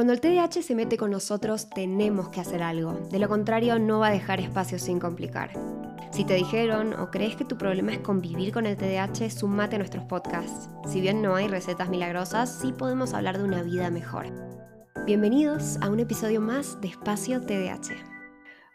[0.00, 2.94] Cuando el TDAH se mete con nosotros, tenemos que hacer algo.
[3.10, 5.52] De lo contrario, no va a dejar espacio sin complicar.
[6.10, 9.78] Si te dijeron o crees que tu problema es convivir con el TDAH, sumate a
[9.78, 10.70] nuestros podcasts.
[10.90, 14.24] Si bien no hay recetas milagrosas, sí podemos hablar de una vida mejor.
[15.04, 17.94] Bienvenidos a un episodio más de Espacio TDAH.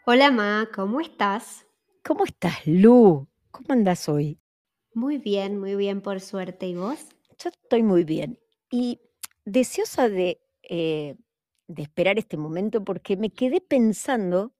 [0.06, 1.66] Hola Ma, ¿cómo estás?
[2.04, 3.26] ¿Cómo estás, Lu?
[3.50, 4.38] ¿Cómo andas hoy?
[4.94, 6.68] Muy bien, muy bien, por suerte.
[6.68, 7.00] ¿Y vos?
[7.36, 8.38] Yo estoy muy bien.
[8.70, 9.00] Y
[9.44, 11.16] deseosa de eh,
[11.68, 14.52] de esperar este momento porque me quedé pensando,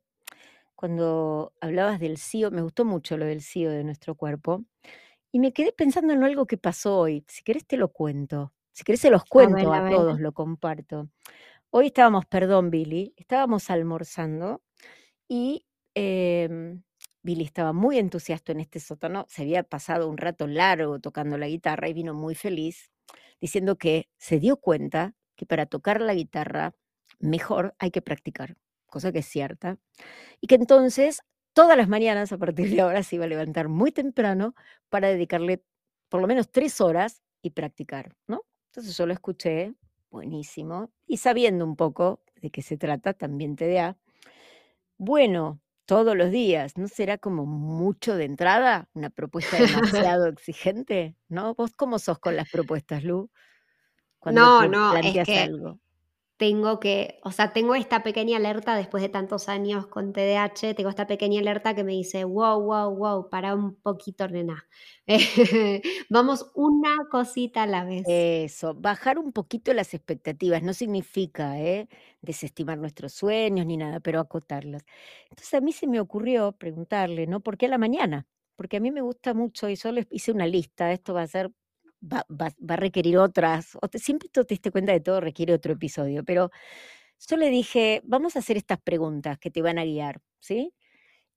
[0.75, 4.65] cuando hablabas del CEO, me gustó mucho lo del CEO de nuestro cuerpo,
[5.33, 7.25] y me quedé pensando en algo que pasó hoy.
[7.29, 11.11] Si querés te lo cuento, si querés se los cuento a, todos, lo comparto.
[11.71, 14.63] Hoy estábamos, perdón Billy, estábamos almorzando
[15.29, 16.83] y em,
[17.23, 21.49] Billy estaba muy entusiasta en este sótano, se había pasado un rato largo tocando la
[21.49, 22.91] guitarra y vino muy feliz,
[23.41, 26.75] diciendo que se dio cuenta que para tocar la guitarra
[27.19, 29.79] mejor hay que practicar, cosa que es cierta,
[30.41, 31.21] y que entonces
[31.52, 34.55] todas las mañanas a partir de ahora se iba a levantar muy temprano
[34.88, 35.63] para dedicarle
[36.09, 38.43] por lo menos tres horas y practicar, ¿no?
[38.71, 39.75] Entonces yo lo escuché,
[40.10, 43.97] buenísimo, y sabiendo un poco de qué se trata, también te da,
[44.99, 48.88] bueno, todos los días, ¿no será como mucho de entrada?
[48.93, 49.57] Una propuesta
[50.05, 51.55] demasiado exigente, ¿no?
[51.55, 53.30] ¿Vos cómo sos con las propuestas, Lu?
[54.32, 55.77] No, no, es que
[56.37, 60.91] tengo que, o sea, tengo esta pequeña alerta después de tantos años con TDAH, tengo
[60.91, 64.66] esta pequeña alerta que me dice, wow, wow, wow, para un poquito, nena.
[66.10, 68.04] Vamos una cosita a la vez.
[68.06, 71.88] Eso, bajar un poquito las expectativas, no significa ¿eh?
[72.21, 74.82] desestimar nuestros sueños ni nada, pero acotarlos.
[75.31, 77.41] Entonces a mí se me ocurrió preguntarle, ¿no?
[77.41, 78.27] ¿Por qué a la mañana?
[78.56, 81.50] Porque a mí me gusta mucho y solo hice una lista, esto va a ser
[82.03, 82.25] va,
[82.69, 86.50] a requerir otras, o siempre tú te diste cuenta de todo requiere otro episodio, pero
[87.28, 90.75] yo le dije, vamos a hacer estas preguntas que te van a guiar, ¿sí?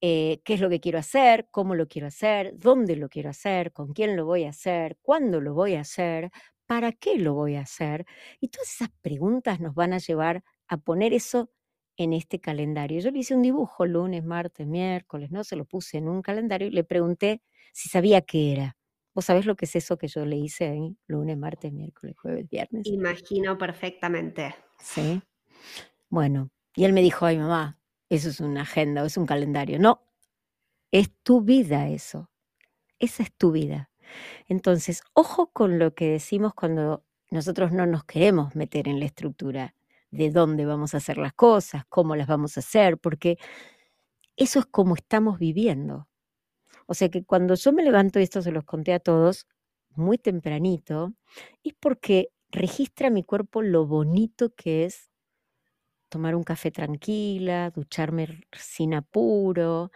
[0.01, 1.47] Eh, ¿Qué es lo que quiero hacer?
[1.51, 2.57] ¿Cómo lo quiero hacer?
[2.57, 3.73] ¿Dónde lo quiero hacer?
[3.73, 4.97] ¿Con quién lo voy a hacer?
[5.01, 6.31] ¿Cuándo lo voy a hacer?
[6.67, 8.05] ¿Para qué lo voy a hacer?
[8.39, 11.51] Y todas esas preguntas nos van a llevar a poner eso
[11.97, 13.01] en este calendario.
[13.01, 15.43] Yo le hice un dibujo lunes, martes, miércoles, ¿no?
[15.43, 17.41] Se lo puse en un calendario y le pregunté
[17.73, 18.78] si sabía qué era.
[19.19, 20.97] ¿Vos sabés lo que es eso que yo le hice ahí?
[21.07, 22.87] Lunes, martes, miércoles, jueves, viernes.
[22.87, 24.55] Imagino perfectamente.
[24.77, 25.21] Sí.
[26.07, 29.77] Bueno, y él me dijo, ay mamá, eso es una agenda o es un calendario.
[29.77, 30.07] No,
[30.89, 32.31] es tu vida eso.
[32.97, 33.91] Esa es tu vida.
[34.47, 39.75] Entonces, ojo con lo que decimos cuando nosotros no nos queremos meter en la estructura
[40.11, 43.37] de dónde vamos a hacer las cosas, cómo las vamos a hacer, porque
[44.37, 46.07] eso es como estamos viviendo.
[46.91, 49.45] O sea que cuando yo me levanto, y esto se los conté a todos,
[49.95, 51.13] muy tempranito,
[51.63, 55.11] es porque registra mi cuerpo lo bonito que es
[56.09, 59.91] tomar un café tranquila, ducharme sin apuro,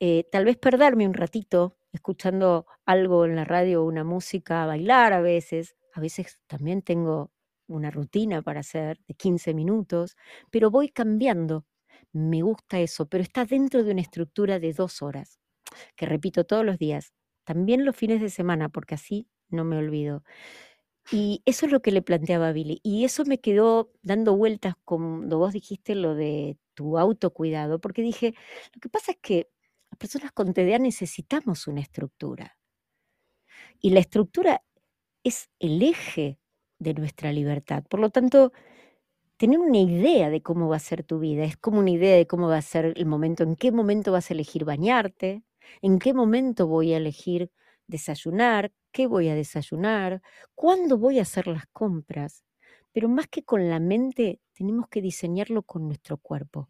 [0.00, 5.20] eh, tal vez perderme un ratito escuchando algo en la radio una música, bailar a
[5.20, 7.30] veces, a veces también tengo
[7.66, 10.16] una rutina para hacer de 15 minutos,
[10.50, 11.66] pero voy cambiando.
[12.12, 15.38] Me gusta eso, pero está dentro de una estructura de dos horas
[15.96, 17.12] que repito todos los días,
[17.44, 20.22] también los fines de semana, porque así no me olvido.
[21.10, 22.80] Y eso es lo que le planteaba a Billy.
[22.82, 28.34] Y eso me quedó dando vueltas cuando vos dijiste lo de tu autocuidado, porque dije,
[28.74, 29.48] lo que pasa es que
[29.90, 32.58] las personas con TDA necesitamos una estructura.
[33.80, 34.62] Y la estructura
[35.24, 36.38] es el eje
[36.78, 37.84] de nuestra libertad.
[37.88, 38.52] Por lo tanto,
[39.38, 42.26] tener una idea de cómo va a ser tu vida, es como una idea de
[42.26, 45.42] cómo va a ser el momento, en qué momento vas a elegir bañarte,
[45.82, 47.50] en qué momento voy a elegir
[47.86, 50.22] desayunar, qué voy a desayunar,
[50.54, 52.44] cuándo voy a hacer las compras.
[52.92, 56.68] Pero más que con la mente, tenemos que diseñarlo con nuestro cuerpo.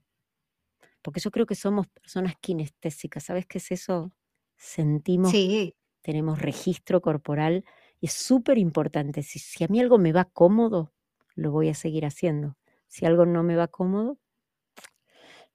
[1.03, 3.25] Porque yo creo que somos personas kinestésicas.
[3.25, 4.13] ¿Sabes qué es eso?
[4.57, 5.75] Sentimos, sí.
[6.03, 7.65] tenemos registro corporal
[8.01, 9.23] y es súper importante.
[9.23, 10.93] Si, si a mí algo me va cómodo,
[11.35, 12.57] lo voy a seguir haciendo.
[12.89, 14.19] Si algo no me va cómodo,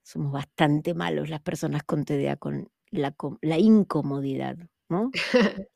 [0.02, 4.56] somos bastante malos las personas con TDA con la, incomodidad,
[4.88, 5.10] ¿no?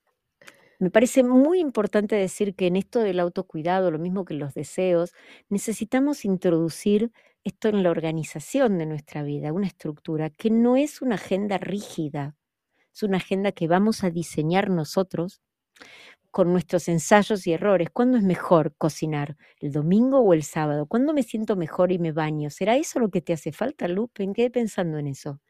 [0.80, 5.12] Me parece muy importante decir que en esto del autocuidado, lo mismo que los deseos,
[5.48, 7.10] necesitamos introducir
[7.42, 12.36] esto en la organización de nuestra vida, una estructura que no es una agenda rígida,
[12.94, 15.40] es una agenda que vamos a diseñar nosotros
[16.30, 17.88] con nuestros ensayos y errores.
[17.90, 19.36] ¿Cuándo es mejor cocinar?
[19.60, 20.86] ¿El domingo o el sábado?
[20.86, 22.50] ¿Cuándo me siento mejor y me baño?
[22.50, 24.28] ¿Será eso lo que te hace falta, Lupe?
[24.34, 25.40] Quedé pensando en eso.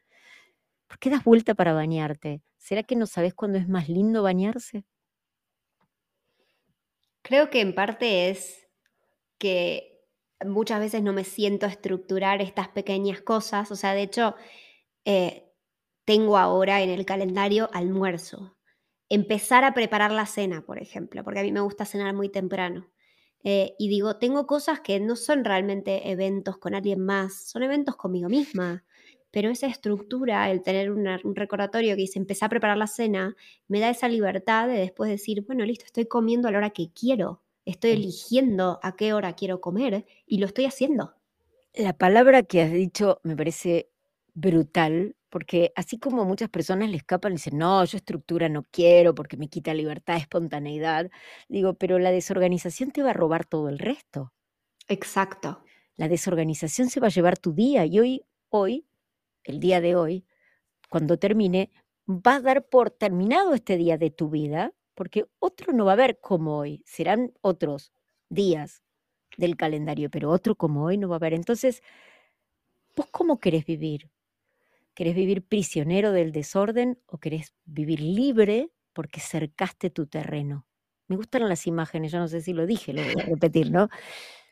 [0.89, 2.41] ¿Por qué das vuelta para bañarte?
[2.57, 4.85] ¿Será que no sabes cuándo es más lindo bañarse?
[7.21, 8.67] Creo que en parte es
[9.37, 10.01] que
[10.43, 13.71] muchas veces no me siento a estructurar estas pequeñas cosas.
[13.71, 14.35] O sea, de hecho,
[15.05, 15.51] eh,
[16.05, 18.57] tengo ahora en el calendario almuerzo.
[19.09, 22.89] Empezar a preparar la cena, por ejemplo, porque a mí me gusta cenar muy temprano.
[23.43, 27.95] Eh, y digo, tengo cosas que no son realmente eventos con alguien más, son eventos
[27.95, 28.83] conmigo misma.
[29.31, 33.35] Pero esa estructura, el tener un recordatorio que dice empezar a preparar la cena,
[33.67, 36.91] me da esa libertad de después decir, bueno, listo, estoy comiendo a la hora que
[36.91, 37.41] quiero
[37.71, 41.15] estoy eligiendo a qué hora quiero comer y lo estoy haciendo.
[41.73, 43.89] La palabra que has dicho me parece
[44.33, 49.13] brutal, porque así como muchas personas le escapan y dicen, no, yo estructura no quiero
[49.13, 51.09] porque me quita libertad, espontaneidad,
[51.47, 54.33] digo, pero la desorganización te va a robar todo el resto.
[54.87, 55.63] Exacto.
[55.95, 58.85] La desorganización se va a llevar tu día y hoy, hoy,
[59.43, 60.25] el día de hoy,
[60.89, 61.71] cuando termine,
[62.07, 65.93] va a dar por terminado este día de tu vida porque otro no va a
[65.93, 67.93] haber como hoy, serán otros
[68.27, 68.83] días
[69.37, 71.33] del calendario, pero otro como hoy no va a haber.
[71.33, 71.81] Entonces,
[72.95, 74.11] ¿vos cómo querés vivir?
[74.93, 80.65] ¿Querés vivir prisionero del desorden o querés vivir libre porque cercaste tu terreno?
[81.07, 83.87] Me gustan las imágenes, yo no sé si lo dije, lo voy a repetir, ¿no?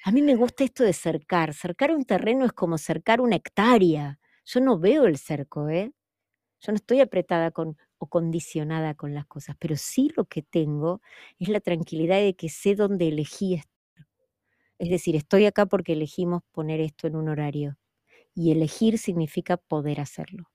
[0.06, 1.54] A mí me gusta esto de cercar.
[1.54, 4.20] Cercar un terreno es como cercar una hectárea.
[4.48, 5.92] Yo no veo el cerco, ¿eh?
[6.62, 11.02] Yo no estoy apretada con o condicionada con las cosas, pero sí lo que tengo
[11.40, 14.08] es la tranquilidad de que sé dónde elegí estar.
[14.80, 17.78] Es decir, estoy acá porque elegimos poner esto en un horario
[18.36, 20.50] y elegir significa poder hacerlo.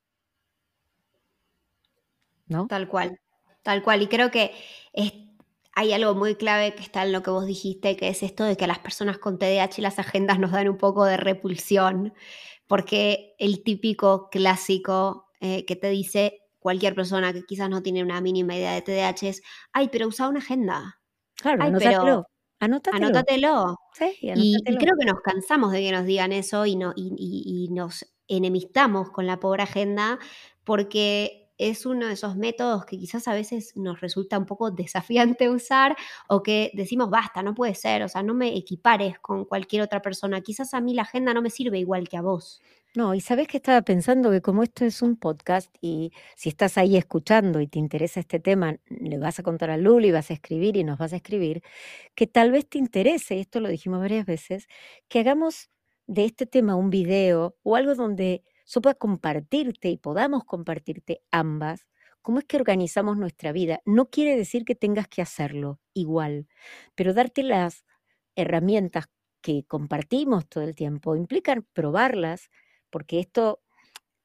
[2.46, 2.66] ¿No?
[2.68, 3.20] Tal cual,
[3.62, 4.02] tal cual.
[4.02, 4.52] Y creo que
[5.74, 8.56] hay algo muy clave que está en lo que vos dijiste, que es esto de
[8.56, 12.14] que a las personas con TDAH las agendas nos dan un poco de repulsión,
[12.72, 18.22] porque el típico clásico eh, que te dice cualquier persona que quizás no tiene una
[18.22, 19.42] mínima idea de TDAH es,
[19.74, 20.98] ay, pero usa una agenda.
[21.34, 22.26] Claro, anótatelo.
[22.58, 23.76] anótatelo.
[24.22, 29.10] Y, creo que nos cansamos de que nos digan eso y, no, y, nos enemistamos
[29.10, 30.18] con la pobre agenda
[30.64, 35.50] porque es uno de esos métodos que quizás a veces nos resulta un poco desafiante
[35.50, 35.96] usar
[36.28, 40.02] o que decimos, basta, no puede ser, o sea, no me equipares con cualquier otra
[40.02, 40.40] persona.
[40.40, 42.60] Quizás a mí la agenda no me sirve igual que a vos.
[42.94, 46.76] No, y sabes que estaba pensando que como esto es un podcast y si estás
[46.76, 50.34] ahí escuchando y te interesa este tema, le vas a contar a Luli, vas a
[50.34, 51.62] escribir y nos vas a escribir,
[52.14, 54.68] que tal vez te interese, y esto lo dijimos varias veces,
[55.08, 55.70] que hagamos
[56.06, 61.86] de este tema un video o algo donde yo pueda compartirte y podamos compartirte ambas
[62.22, 63.82] cómo es que organizamos nuestra vida.
[63.84, 66.46] No quiere decir que tengas que hacerlo igual,
[66.94, 67.84] pero darte las
[68.36, 69.06] herramientas
[69.42, 72.48] que compartimos todo el tiempo implican probarlas
[72.90, 73.60] porque esto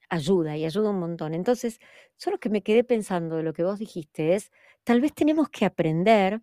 [0.10, 1.34] ayuda y ayuda un montón.
[1.34, 1.80] Entonces,
[2.18, 4.52] solo que me quedé pensando de lo que vos dijiste es,
[4.84, 6.42] tal vez tenemos que aprender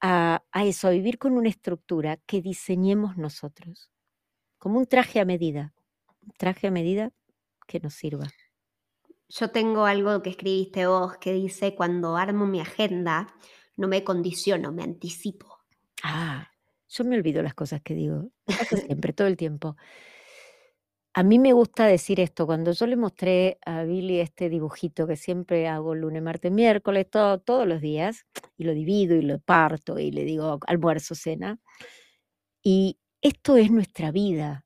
[0.00, 3.90] a, eso, a vivir con una estructura que diseñemos nosotros,
[4.58, 5.74] como un traje a medida,
[6.36, 7.12] traje a medida
[7.66, 8.26] que nos sirva.
[9.28, 13.28] Yo tengo algo que escribiste vos que dice, cuando armo mi agenda,
[13.76, 15.58] no me condiciono, me anticipo.
[16.02, 16.48] Ah,
[16.88, 18.30] yo me olvido las cosas que digo,
[18.86, 19.76] siempre, todo el tiempo.
[21.14, 25.16] A mí me gusta decir esto, cuando yo le mostré a Billy este dibujito que
[25.16, 28.24] siempre hago lunes, martes, miércoles, todos los días,
[28.56, 31.58] y lo divido y lo parto y le digo almuerzo, cena,
[32.62, 34.64] y esto es nuestra vida.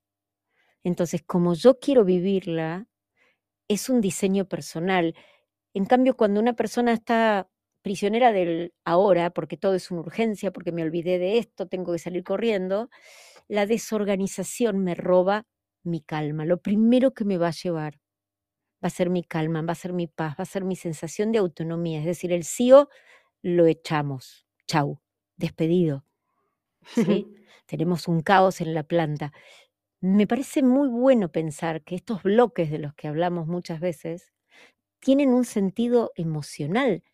[0.84, 2.87] Entonces, como yo quiero vivirla,
[3.68, 5.14] es un diseño personal.
[5.75, 7.49] En cambio, cuando una persona está
[7.83, 11.99] prisionera del ahora, porque todo es una urgencia, porque me olvidé de esto, tengo que
[11.99, 12.90] salir corriendo,
[13.49, 15.47] la desorganización me roba
[15.85, 16.45] mi calma.
[16.45, 18.00] Lo primero que me va a llevar
[18.83, 21.33] va a ser mi calma, va a ser mi paz, va a ser mi sensación
[21.33, 22.00] de autonomía.
[22.00, 22.88] Es decir, el CEO
[23.42, 24.47] lo echamos.
[24.66, 25.00] Chau,
[25.37, 26.04] despedido.
[26.95, 27.26] ¿Sí?
[27.66, 29.33] Tenemos un caos en la planta.
[30.04, 34.32] Me parece muy bueno pensar que estos bloques de los que hablamos muchas veces
[34.99, 37.04] tienen un sentido emocional,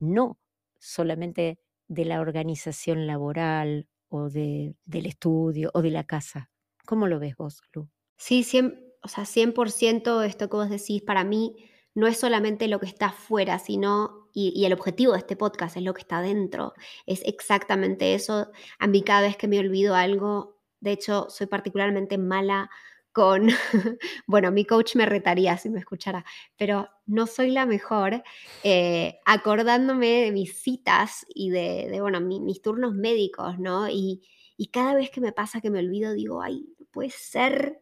[0.00, 0.40] no
[0.80, 6.50] solamente de la organización laboral o de, del estudio o de la casa.
[6.84, 7.88] ¿Cómo lo ves vos, Lu?
[8.16, 11.54] Sí, 100, o sea, 100% esto que vos decís para mí
[11.94, 15.84] no es solamente lo que está afuera, sino, y, el objetivo de este podcast es
[15.84, 16.72] lo que está dentro,
[17.06, 18.50] es exactamente eso.
[18.80, 20.51] A mí cada vez que me olvido algo,
[20.82, 22.70] de hecho, soy particularmente mala
[23.12, 23.48] con,
[24.26, 26.24] bueno, mi coach me retaría si me escuchara,
[26.56, 28.22] pero no soy la mejor
[28.64, 33.88] eh, acordándome de mis citas y de, bueno, mis turnos médicos, ¿no?
[33.88, 34.22] Y,
[34.56, 37.80] y cada vez que me pasa que me olvido, digo, ay, puede ser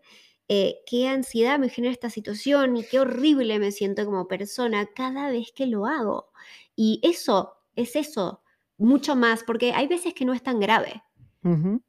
[0.48, 5.30] eh, qué ansiedad me genera esta situación y qué horrible me siento como persona cada
[5.30, 6.32] vez que lo hago.
[6.74, 8.42] Y eso es eso,
[8.76, 11.02] mucho más, porque hay veces que no es tan grave.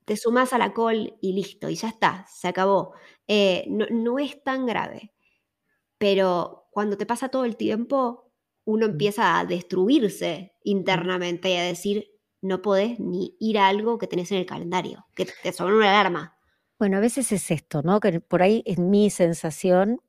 [0.05, 2.93] Te sumas a la call y listo, y ya está, se acabó.
[3.27, 5.13] Eh, no, es tan grave.
[5.97, 8.31] Pero cuando te pasa todo el tiempo,
[8.65, 14.07] uno empieza a destruirse internamente y a decir, no podés ni ir a algo que
[14.07, 16.37] tenés en el calendario, que te sobra una alarma.
[16.79, 17.99] Bueno, a veces es esto, ¿no?
[17.99, 20.01] Que por ahí es mi sensación.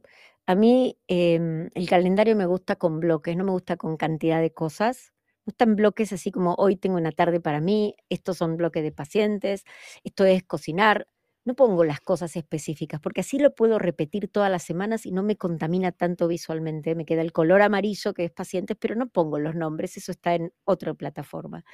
[0.47, 4.53] A mí em, el calendario me gusta con bloques, no me gusta con cantidad de
[4.53, 5.12] cosas
[5.47, 9.65] gustan bloques así como hoy tengo una tarde para mí, estos son bloques de pacientes,
[10.05, 11.09] esto es cocinar.
[11.45, 15.25] No pongo las cosas específicas porque así lo puedo repetir todas las semanas y no
[15.25, 16.95] me contamina tanto visualmente.
[16.95, 20.35] Me queda el color amarillo que es pacientes, pero no pongo los nombres, eso está
[20.37, 21.65] en otra plataforma.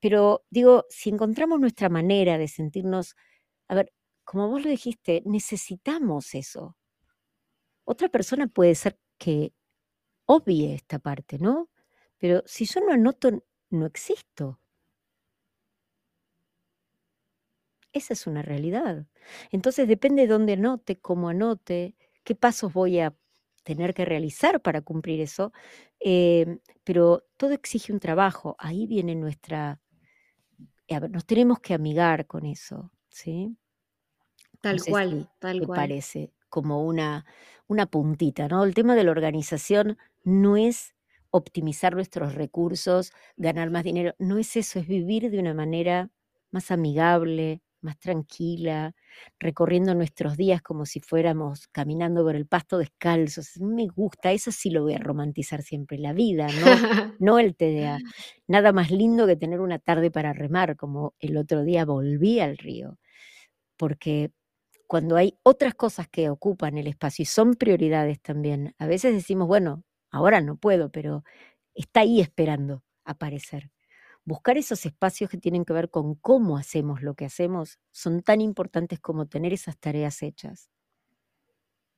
[0.00, 3.16] Pero digo, si encontramos nuestra manera de sentirnos,
[3.68, 3.92] a ver,
[4.24, 6.76] como vos lo dijiste, necesitamos eso.
[7.84, 9.52] Otra persona puede ser que
[10.26, 11.70] obvie esta parte, ¿no?
[12.18, 14.60] Pero si yo no anoto, no existo.
[17.92, 19.06] Esa es una realidad.
[19.50, 23.14] Entonces depende de dónde anote, cómo anote, qué pasos voy a
[23.62, 25.52] tener que realizar para cumplir eso.
[26.00, 28.56] Em, pero todo exige un trabajo.
[28.58, 29.80] Ahí viene nuestra...
[30.90, 33.56] A ver, nos tenemos que amigar con eso, ¿sí?
[34.60, 35.76] Tal cual, tal cual.
[35.76, 37.26] parece como una,
[37.66, 38.64] una puntita, ¿no?
[38.64, 40.94] El tema de la organización no es
[41.30, 44.14] optimizar nuestros recursos, ganar más dinero.
[44.18, 46.10] No es eso, es vivir de una manera
[46.50, 48.94] más amigable, más tranquila,
[49.38, 53.58] recorriendo nuestros días como si fuéramos caminando por el pasto descalzos.
[53.60, 56.66] Me gusta, eso sí lo voy a romantizar siempre, la vida, no,
[57.20, 57.98] no el TDA.
[58.48, 62.58] Nada más lindo que tener una tarde para remar, como el otro día volví al
[62.58, 62.98] río,
[63.76, 64.32] porque
[64.86, 69.48] cuando hay otras cosas que ocupan el espacio y son prioridades también, a veces decimos,
[69.48, 71.24] bueno, ahora no puedo, pero
[71.74, 73.70] está ahí esperando aparecer.
[74.24, 78.40] Buscar esos espacios que tienen que ver con cómo hacemos lo que hacemos son tan
[78.42, 80.70] importantes como tener esas tareas hechas.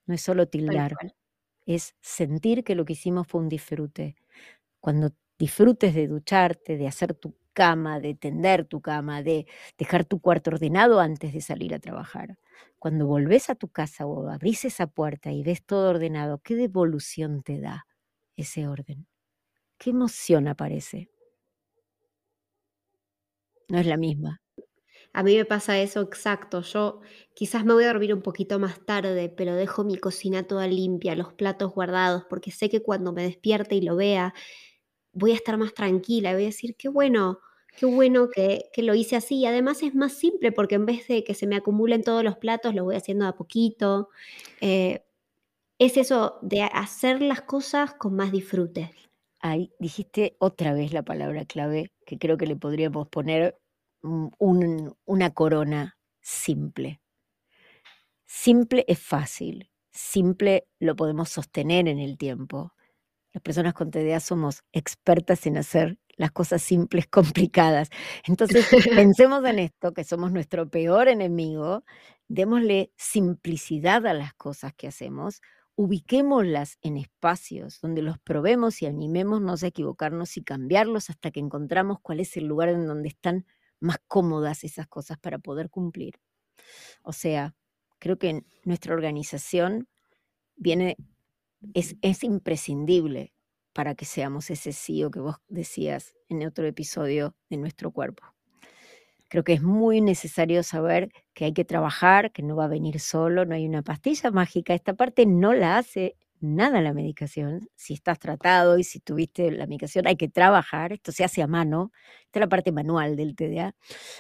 [0.07, 0.99] No es solo tildar,
[1.67, 4.17] es sentir que lo que hicimos fue un disfrute.
[4.81, 9.47] Cuando disfrutes de ducharte, de hacer tu cama, de tender tu cama, de
[9.79, 12.39] dejar tu cuarto ordenado antes de salir a trabajar.
[12.79, 17.43] Cuando volvés a tu casa o abrís esa puerta y ves todo ordenado, ¿qué devolución
[17.43, 17.87] te da?
[18.43, 19.07] Ese orden?
[19.79, 21.11] ¿Qué emoción aparece?
[23.69, 24.41] No es la misma.
[25.13, 26.63] A mí me pasa eso exacto.
[26.63, 27.01] Yo
[27.35, 31.17] quizás me voy a dormir un poquito más tarde, pero dejo mi cocina toda limpia,
[31.17, 34.35] los platos guardados, porque sé que cuando me despierte y lo vea,
[35.13, 37.41] voy a estar más tranquila y voy a decir, qué bueno,
[37.77, 39.41] qué bueno que, lo hice así.
[39.41, 42.37] Y además es más simple porque en vez de que se me acumulen todos los
[42.37, 44.11] platos, lo voy haciendo a poquito.
[44.61, 45.05] Eh,
[45.81, 48.93] es eso de hacer las cosas con más disfrute.
[49.41, 53.59] Ahí dijiste otra vez la palabra clave que creo que le podríamos poner
[54.03, 57.01] una corona simple.
[58.27, 62.75] Simple es fácil, simple lo podemos sostener en el tiempo.
[63.33, 67.89] Las personas con TDA somos expertas en hacer las cosas simples complicadas.
[68.27, 71.85] Entonces, pensemos en esto, que somos nuestro peor enemigo,
[72.29, 75.41] démosle simplicidad a las cosas que hacemos,
[75.81, 82.01] ubiquémoslas en espacios donde los probemos y animémonos a equivocarnos y cambiarlos hasta que encontramos
[82.03, 83.47] cuál es el lugar en donde están
[83.81, 86.21] más cómodas esas cosas para poder cumplir.
[87.03, 87.55] O sea,
[87.99, 89.89] creo que nuestra organización
[90.55, 90.99] viene,
[91.73, 93.33] es, es imprescindible
[93.73, 98.25] para que seamos ese CEO que vos decías en otro episodio de nuestro cuerpo.
[99.31, 102.99] Creo que es muy necesario saber que hay que trabajar, que no va a venir
[103.01, 104.75] solo, no hay una pastilla mágica.
[104.75, 107.69] Esta parte no la hace nada la medicación.
[107.77, 110.93] Si estás tratado y si tuviste la medicación, hay que trabajar.
[110.93, 111.93] Esto se hace a mano.
[112.27, 113.75] Esta es la parte manual del TDA.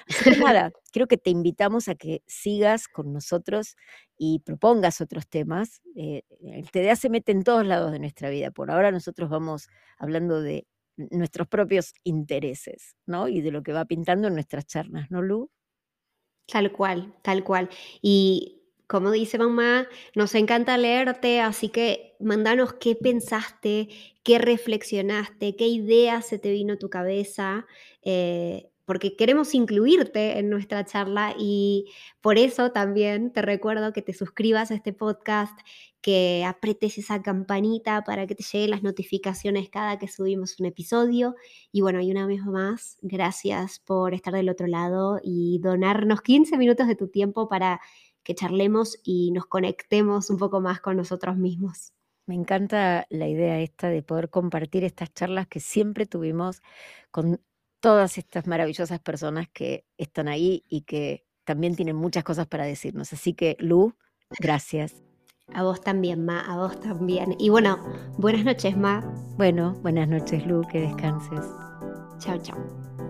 [0.09, 3.76] Así que nada, creo que te invitamos a que sigas con nosotros
[4.17, 5.83] y propongas otros temas.
[5.97, 8.50] Eh, el TDA se mete en todos lados de nuestra vida.
[8.52, 10.67] Por ahora nosotros vamos hablando de
[11.11, 13.28] nuestros propios intereses, ¿no?
[13.28, 15.50] Y de lo que va pintando en nuestras charlas, ¿no, Lu?
[16.47, 17.69] Tal cual, tal cual.
[18.02, 23.88] Y como dice mamá, nos encanta leerte, así que mandanos qué pensaste,
[24.25, 27.66] qué reflexionaste, qué ideas se te vino a tu cabeza.
[28.02, 31.85] Eh, porque queremos incluirte en nuestra charla y
[32.21, 35.57] por eso también te recuerdo que te suscribas a este podcast,
[36.01, 41.37] que apretes esa campanita para que te lleguen las notificaciones cada que subimos un episodio.
[41.71, 46.59] Y bueno, y una vez más, gracias por estar del otro lado y donarnos 15
[46.59, 47.81] minutos de tu tiempo para
[48.25, 51.93] que charlemos y nos conectemos un poco más con nosotros mismos.
[52.27, 56.61] Me encanta la idea esta de poder compartir estas charlas que siempre tuvimos
[57.13, 57.41] con
[57.81, 63.13] todas estas maravillosas personas que están ahí y que también tienen muchas cosas para decirnos.
[63.13, 63.97] Así que, Lu,
[64.39, 65.03] gracias.
[65.53, 67.35] A vos también, Ma, a vos también.
[67.39, 67.79] Y bueno,
[68.19, 69.01] buenas noches, Ma.
[69.37, 71.45] Bueno, buenas noches, Lu, que descanses.
[72.19, 73.10] Chao, chao.